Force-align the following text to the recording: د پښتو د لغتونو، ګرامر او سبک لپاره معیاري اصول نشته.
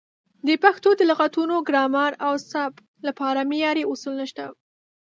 د 0.47 0.49
پښتو 0.63 0.89
د 0.95 1.01
لغتونو، 1.11 1.55
ګرامر 1.69 2.11
او 2.25 2.33
سبک 2.51 2.75
لپاره 3.07 3.47
معیاري 3.49 3.83
اصول 3.91 4.13
نشته. 4.21 4.45